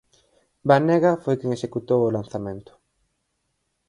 Banega 0.69 1.11
foi 1.23 1.35
quen 1.39 1.51
executou 1.53 1.99
o 2.03 2.13
lanzamento. 2.17 2.71